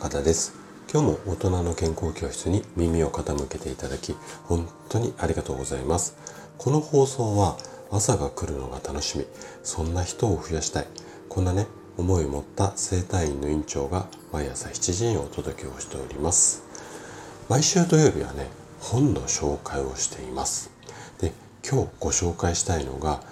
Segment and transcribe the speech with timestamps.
[0.00, 0.54] 田です。
[0.92, 4.14] 今日も大人の健康教室に耳を傾けていただき
[4.44, 6.16] 本当にありがとうございます。
[6.56, 7.56] この放送は
[7.90, 9.26] 朝が来るのが楽しみ。
[9.62, 10.86] そんな人を増やしたい。
[11.28, 11.66] こんなね
[11.98, 16.62] 思いを持った生体院の院長が毎朝7時にお届けをしております。
[17.48, 18.46] 毎週土曜日はね
[18.80, 20.70] 本の紹介をしています。
[21.20, 21.32] で
[21.68, 23.22] 今日ご紹介したいのが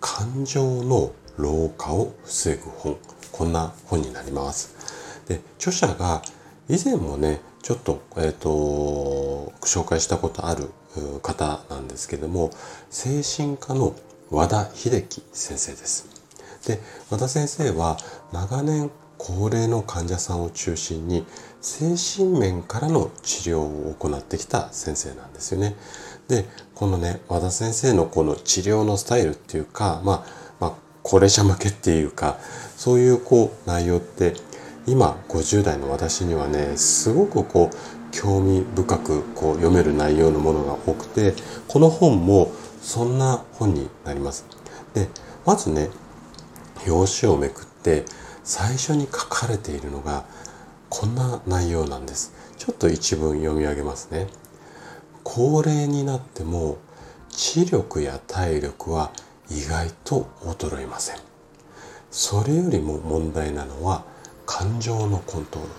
[0.00, 2.96] 感情の老化を防ぐ本。
[3.32, 4.75] こんな本になります。
[5.28, 6.22] で著者が
[6.68, 10.70] 以前もねちょっと,、えーと、紹介したことある
[11.22, 12.50] 方なんですけども
[12.90, 13.94] 精神科の
[14.30, 16.08] 和田秀樹先生です。
[16.66, 17.96] で和田先生は
[18.32, 21.24] 長年高齢の患者さんを中心に
[21.60, 25.74] 精神面からの治療を行ってきた先生なんですよね。
[26.28, 30.72] でこのね和田先生のこの治療のスタイルっていうかまあまあ
[31.02, 32.38] 高齢者向けっていうか
[32.76, 34.34] そういうこう内容って
[34.86, 37.76] 今50代の私にはねすごくこう
[38.12, 41.34] 興味深くこう読める内容のものが多くて
[41.66, 44.46] この本もそんな本になります。
[44.94, 45.08] で
[45.44, 45.90] まずね
[46.86, 48.04] 表紙をめくって
[48.44, 50.24] 最初に書かれているのが
[50.88, 52.32] こんな内容なんです。
[52.56, 54.28] ちょっと一文読み上げますね。
[55.24, 56.78] 高齢になっても
[57.28, 59.10] 知力や体力は
[59.50, 61.16] 意外と衰えません。
[62.10, 64.04] それよりも問題なのは
[64.46, 65.74] 感情のコントロール。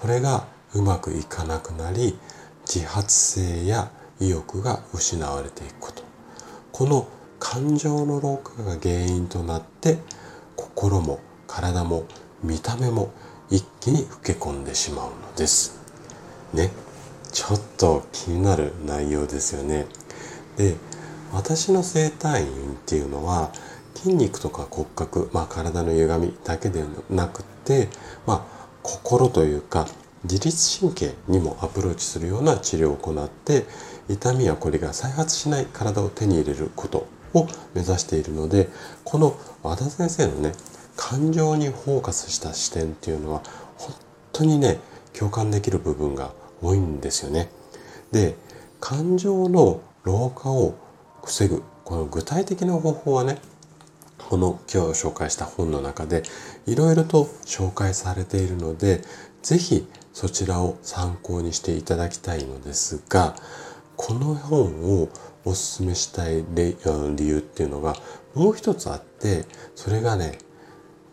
[0.00, 2.18] これがうまくいかなくなり
[2.66, 3.90] 自発性や
[4.20, 6.02] 意欲が失われていくこと。
[6.72, 9.98] この感情の老化が原因となって
[10.54, 12.04] 心も体も
[12.42, 13.10] 見た目も
[13.50, 15.80] 一気に老け込んでしまうのです。
[16.52, 16.70] ね。
[17.32, 19.86] ちょっと気になる内容ですよね。
[20.56, 20.76] で
[21.32, 23.50] 私の整体院っていうのは
[23.96, 27.88] 筋肉とか骨格、まあ、体の歪みだけではなくて、
[28.26, 29.86] まあ、心というか
[30.24, 33.64] 自律神経にもアプローチするような治療を行って
[34.08, 38.68] 痛みやこりが再発しない体を手に入れることを目指しているので
[39.04, 40.52] この和田先生のね
[40.96, 43.42] 感情にフォーカスした視点っていうのは
[43.76, 43.94] 本
[44.32, 44.78] 当にね
[45.12, 46.32] 共感できる部分が
[46.62, 47.48] 多いんですよね。
[48.12, 48.34] で
[48.80, 50.74] 感情の老化を
[51.24, 53.38] 防ぐこの具体的な方法はね
[54.28, 56.24] この今日紹介した本の中で
[56.66, 59.02] いろいろと紹介されているので
[59.42, 63.36] 是非そちらを参考にしていただきたいのですが
[63.96, 65.08] この本を
[65.44, 66.76] おすすめしたい理
[67.20, 67.94] 由っていうのが
[68.34, 69.44] もう一つあって
[69.76, 70.38] それがね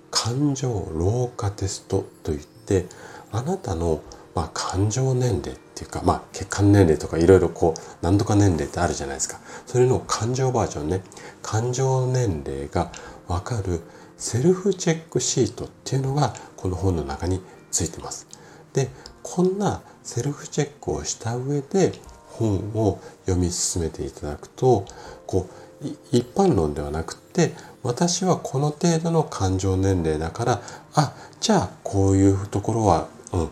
[0.09, 2.87] 感情老化テストといって
[3.31, 4.01] あなたの
[4.35, 9.39] まあ、感情年齢っていうか、まあ、血管年齢とかいろいろこう何とか年齢ってあるじゃないですか。
[9.65, 11.03] それの感情バージョンね。
[11.41, 12.91] 感情年齢が
[13.27, 13.81] わかる
[14.17, 18.27] セルフチェックシートっていうのがこの本の中についてます。
[18.73, 18.89] で
[19.21, 21.93] こんなセルフチェックをした上で
[22.27, 24.85] 本を読み進めていただくと
[25.27, 25.47] こ
[25.81, 30.61] う一般論ではなくて私はこの程度の感情年齢だから
[30.95, 33.49] あじゃあこういうところは、うん、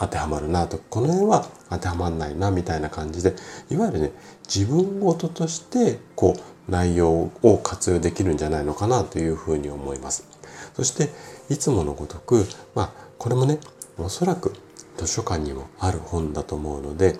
[0.00, 3.34] 当てはまるなとこの辺は当てはまんないなみたいな感じで
[3.70, 4.12] いわゆるね
[4.52, 10.26] 自分事としてこう内容を活用できるんじゃないのかなというふうに思います。
[10.74, 11.10] そして
[11.52, 13.58] いつものごとくまあこれもね
[13.98, 14.54] おそらく
[14.96, 17.18] 図書館にもある本だと思うので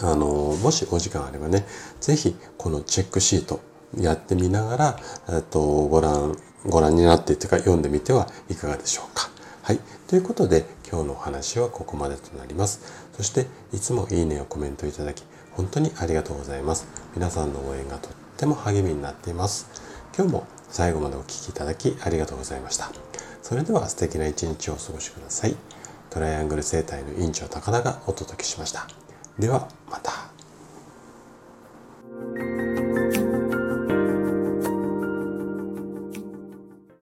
[0.00, 1.66] あのもしお時間あればね
[2.00, 3.60] 是非このチェックシート
[3.96, 6.36] やってみながら、えっと、ご覧
[6.66, 9.30] ご覧になってというか読んでみてはいかがでしょうか。
[9.62, 9.80] はい。
[10.06, 12.80] ということで、今日のお話はここまでとなります。
[13.12, 15.22] そして、いつもいいねをコメントいただき、
[15.52, 16.86] 本当にありがとうございます。
[17.14, 19.68] 皆さんの応援がとっても励みになっています。
[20.16, 22.90] 今日も最後までお聴きいただきありがとうございました。
[23.42, 25.56] それでは素敵な一日をお過ごしください。
[26.10, 28.86] トライアングル生態の院長高田がお届けしました。
[29.38, 30.07] では、また。